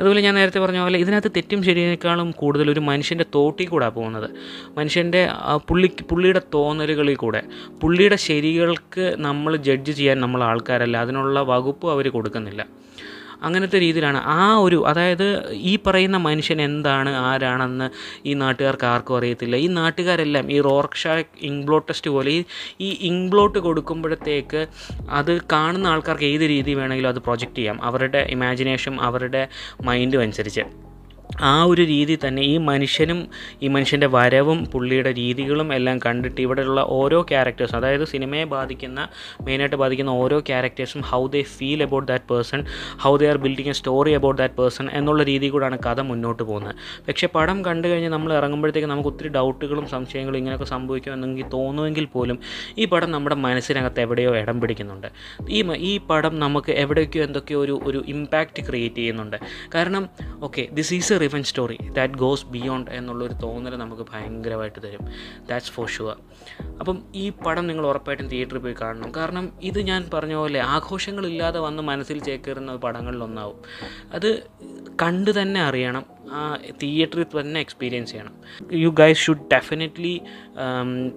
അതുപോലെ 0.00 0.20
ഞാൻ 0.20 0.34
നേരത്തെ 0.34 0.60
പറഞ്ഞ 0.60 0.78
പോലെ 0.82 0.98
ഇതിനകത്ത് 0.98 1.30
തെറ്റും 1.36 1.62
ശരിയേക്കാളും 1.62 2.30
കൂടുതൽ 2.30 2.70
ഒരു 2.70 2.80
മനുഷ്യന്റെ 2.80 3.24
തോട്ടിൽ 3.34 3.66
കൂടെ 3.68 3.88
പോകുന്നത്. 3.88 4.30
മനുഷ്യന്റെ 4.78 5.28
പുള്ളിക്ക് 5.68 6.04
പുള്ളിയുടെ 6.04 6.40
തോന്നലുകളിൽ 6.54 7.14
കൂടെ. 7.14 7.42
പുള്ളിയുടെ 7.82 8.16
ശരികൾക്ക് 8.16 9.14
നമ്മൾ 9.18 9.56
ജഡ്ജ് 9.56 9.92
ചെയ്യാൻ 9.92 10.20
നമ്മൾ 10.20 10.42
ആൾക്കാരല്ല. 10.42 10.96
അതിനുള്ള 10.96 11.40
വകുപ്പ് 11.40 11.86
അവർ 11.90 12.08
കൊടുക്കുന്നില്ല. 12.10 12.66
അങ്ങനത്തെ 13.42 13.78
രീതിയിലാണ്. 13.78 14.18
ആ 14.18 14.56
ഒരു 14.56 14.84
അതായത് 14.86 15.52
ഈ 15.52 15.78
പറയുന്ന 15.86 16.16
മനുഷ്യൻ 16.16 16.62
എന്താണ് 16.62 17.10
ആരാണെന്ന് 17.14 17.90
ഈ 18.28 18.34
നാട്ടുകാർക്ക് 18.34 18.86
ആർക്കും 18.86 19.16
അറിയത്തില്ല. 19.16 19.56
ഈ 19.56 19.66
നാട്ടുകാരെല്ലാം 19.66 20.52
ഈ 20.52 20.60
റോർക്ഷ 20.60 21.06
ഇംഗ്ലോട്ട് 21.42 21.88
ടെസ്റ്റ് 21.88 22.10
പോലെ 22.10 22.30
ഈ 22.30 22.44
ഈ 22.80 22.90
ഇംഗ്ലോട്ട് 23.00 23.58
കൊടുക്കുമ്പോഴത്തേക്ക് 23.58 24.66
അത് 25.10 25.40
കാണുന്ന 25.52 25.86
ആൾക്കാർക്ക് 25.86 26.24
ഏത് 26.24 26.40
രീതി 26.40 26.74
വേണമെങ്കിലും 26.74 27.08
അത് 27.08 27.18
പ്രൊജക്റ്റ് 27.18 27.56
ചെയ്യാം. 27.56 27.84
അവരുടെ 27.84 28.18
ഇമാജിനേഷൻ 28.18 29.00
അവരുടെ 29.00 29.48
മൈൻഡും 29.82 30.20
അനുസരിച്ച്. 30.20 30.89
ആ 31.48 31.52
ഒരു 31.64 31.82
രീതി 31.82 32.14
തന്നെ 32.24 32.42
ഈ 32.42 32.54
മനുഷ്യനും 32.70 33.20
ഈ 33.62 33.68
മനുഷ്യന്റെ 33.68 34.08
വരവും 34.14 34.58
പുള്ളിയുടെ 34.72 35.12
രീതികളും 35.12 35.68
എല്ലാം 35.72 35.98
കണ്ടിട്ട് 35.98 36.40
ഇവിടെയുള്ള 36.46 36.80
ഓരോ 36.98 37.18
ക്യാരക്ടേഴ്സും 37.30 37.76
അതായത് 37.76 38.04
സിനിമയെ 38.04 38.44
ബാധിക്കുന്ന 38.54 39.00
മെയിനായിട്ട് 39.46 39.76
ബാധിക്കുന്ന 39.76 40.12
ഓരോ 40.22 40.38
ക്യാരക്ടേഴ്സും 40.50 41.02
how 41.10 41.22
they 41.26 41.42
feel 41.56 41.82
about 41.86 42.08
that 42.12 42.24
person 42.32 42.62
how 43.04 43.12
they 43.16 43.28
are 43.32 43.38
building 43.44 43.72
a 43.74 43.76
story 43.80 44.14
about 44.18 44.38
that 44.42 44.56
person 44.60 44.88
എന്നുള്ള 45.00 45.22
രീതി 45.30 45.48
കൂടാണ് 45.48 45.78
കഥ 45.86 46.00
മുന്നോട്ട് 46.10 46.42
പോകുന്നത്. 46.42 46.74
പക്ഷേ 47.08 47.26
പടം 47.36 47.64
കണ്ടു 47.68 47.88
കഴിഞ്ഞാൽ 47.88 48.12
നമ്മൾ 48.16 48.32
ഇറങ്ങുമ്പോഴത്തേക്ക് 48.32 48.90
നമുക്ക് 48.92 49.08
ഒത്തിരി 49.08 49.28
ഡൗട്ടുകളും 49.38 49.86
സംശയങ്ങളും 49.94 50.38
ഇങ്ങനെയൊക്കെ 50.38 50.68
സംഭവിക്കുമെന്നെങ്കിൽ 50.74 51.48
തോന്നുമെങ്കിൽ 51.56 52.06
പോലും 52.16 52.38
ഈ 52.78 52.86
പടം 52.92 53.10
നമ്മുടെ 53.10 53.38
മനസ്സിനകത്ത് 53.46 54.00
എവിടെയോ 54.00 54.32
ഇടം 54.42 54.60
പിടിക്കുന്നുണ്ട്. 54.60 55.08
ഈ 55.56 55.60
ഈ 55.90 55.92
പടം 56.10 56.34
നമുക്ക് 56.44 56.72
എവിടെയൊക്കെയോ 56.84 57.24
എന്തൊക്കെയോ 57.28 57.60
ഒരു 57.64 57.80
ഒരു 57.88 58.04
ഇമ്പാക്റ്റ് 58.14 58.62
ക്രിയേറ്റ് 58.68 59.00
ചെയ്യുന്നുണ്ട്. 59.02 59.36
കാരണം 59.74 60.04
okay 60.48 60.62
this 60.78 60.94
is 60.94 61.12
a 61.14 61.18
riven 61.30 61.44
story 61.50 61.78
that 61.98 62.18
goes 62.24 62.46
beyond 62.54 62.90
എന്നുള്ളൊരു 62.98 63.36
തോന്നൽ 63.44 63.76
നമുക്ക് 63.84 64.06
ഭയങ്കരമായിട്ട് 64.12 64.80
തരും. 64.86 65.04
ദാറ്റ്സ് 65.50 65.72
ഫോർ 65.76 65.88
ഷുവർ 65.96 66.16
അപ്പം 66.80 66.96
ഈ 67.22 67.24
പടം 67.44 67.64
നിങ്ങൾ 67.70 67.86
ഉറപ്പായിട്ടും 67.86 68.28
തിയേറ്ററിൽ 68.34 68.62
പോയി 68.66 68.76
കാണണം. 68.82 69.10
കാരണം 69.18 69.46
ഇത് 69.70 69.80
ഞാൻ 69.90 70.00
പറഞ്ഞ 70.14 70.34
പോലെ 70.42 70.60
ആഘോഷങ്ങളില്ലാതെ 70.76 71.60
വന്ന് 71.66 71.82
മനസ്സിൽ 71.90 72.18
ചേക്കേറുന്ന 72.28 72.76
പടങ്ങളിലൊന്നാവും 72.86 73.58
അത് 74.18 74.30
കണ്ടു 75.02 75.30
തന്നെ 75.40 75.60
അറിയണം. 75.68 76.04
ആ 76.38 76.40
തിയേറ്ററിൽ 76.82 77.24
തന്നെ 77.40 77.60
എക്സ്പീരിയൻസ് 77.60 78.10
ചെയ്യണം. 78.12 78.34
You 78.82 78.90
guys 79.00 79.20
should 79.24 79.46
definitely 79.54 80.14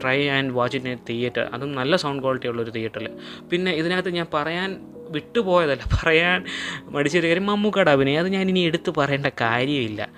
try 0.02 0.20
and 0.38 0.54
watch 0.58 0.78
in 0.78 0.88
a 0.94 0.96
theatre 1.10 1.44
അതും 1.56 1.72
നല്ല 1.80 1.96
സൗണ്ട് 2.04 2.24
ക്വാളിറ്റി 2.24 2.48
ഉള്ളൊരു 2.52 2.72
തിയേറ്ററിൽ 2.78 3.10
പിന്നെ 3.52 3.72
ഇതിനകത്ത് 3.82 4.14
ഞാൻ 4.20 4.28
പറയാൻ 4.34 4.72
വിട്ടുപോയതല്ല. 5.14 5.84
പറയാൻ 5.94 6.46
മടിച്ചൊരു 6.86 7.28
കാര്യം 7.28 7.46
മമ്മൂക്കയുടെ 7.46 7.92
അഭിനയം. 7.92 8.20
അത് 8.20 8.28
ഞാൻ 8.28 8.50
ഇനി 8.50 8.60
എടുത്ത് 8.60 8.94
പറയേണ്ട 8.98 9.28
കാര്യമില്ല. 9.42 10.10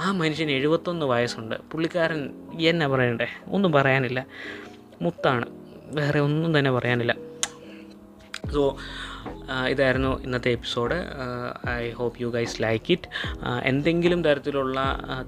ആ 0.00 0.12
മനുഷ്യന് 0.12 0.50
എഴുപത്തൊന്ന് 0.50 1.06
വയസ്സുണ്ട്. 1.06 1.54
പുള്ളിക്കാരൻ 1.72 2.30
എന്നാ 2.60 2.86
പറയണ്ടേ? 2.86 3.26
ഒന്നും 3.46 3.72
പറയാനില്ല. 3.72 4.26
മുത്താണ്. 5.02 5.46
വേറെ 5.86 6.20
ഒന്നും 6.20 6.58
തന്നെ 6.58 6.70
പറയാനില്ല. 6.70 7.16
സോ 8.52 8.76
ഇതായിരുന്നു 9.68 10.22
ഇന്നത്തെ 10.22 10.50
episode. 10.50 10.96
I 11.70 11.90
hope 11.90 12.22
you 12.22 12.28
guys 12.28 12.62
like 12.62 12.92
it 12.92 13.08
എന്തെങ്കിലും 13.64 14.24
തരത്തിലുള്ള 14.24 14.78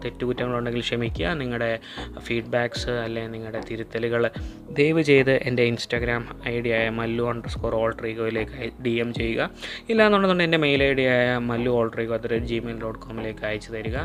തെറ്റുകുറ്റങ്ങളുണ്ടെങ്കിൽ 0.05 0.81
ക്ഷമിക്കുക. 0.81 1.26
നിങ്ങളുടെ 1.26 1.79
ഫീഡ്ബാക്ക്സ് 2.19 2.91
അല്ലെങ്കിൽ 2.91 3.31
നിങ്ങളുടെ 3.31 3.61
തിരുത്തലുകൾ 3.71 4.31
ദയവ് 4.71 5.03
ചെയ്ത് 5.03 5.31
എന്റെ 5.31 5.62
ഇൻസ്റ്റാഗ്രാം 5.62 6.23
ഐ 6.49 6.61
ഡി 6.61 6.69
ആയ 6.69 6.88
മല്ലു 6.91 7.25
അണ്ടർ 7.25 7.49
സ്കോർ 7.49 7.75
ഓൾട്രീഗോയിലേക്ക് 7.75 8.83
ഡി 8.83 8.91
എം 8.91 9.15
ചെയ്യുക. 9.15 9.50
ഇല്ലാന്നുണ്ടെന്നുണ്ടെങ്കിൽ 9.88 10.47
എന്റെ 10.47 10.59
മെയിൽ 10.67 10.83
ഐ 10.83 10.93
ഡി 10.93 11.03
ആയ 11.03 11.38
Mallu 11.38 11.71
alter ego 11.71 12.15
at 12.15 12.38
Gmail 12.53 12.81
dot 12.81 12.99
കോമിലേക്ക് 12.99 13.45
അയച്ചു 13.47 13.73
തരിക. 13.73 13.99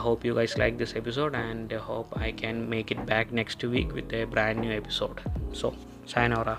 Hope 0.00 0.26
you 0.26 0.32
guys 0.32 0.60
like 0.60 0.78
this 0.78 0.96
episode 0.96 1.36
and 1.36 1.76
hope 1.76 2.20
I 2.20 2.30
can 2.30 2.56
make 2.70 2.88
it 2.92 3.06
back 3.12 3.36
next 3.36 3.68
week 3.68 3.90
with 3.90 4.16
a 4.16 4.24
brand 4.24 4.60
new 4.60 4.72
episode 4.72 5.20
so 5.54 5.74
സൈനോറ 6.14 6.50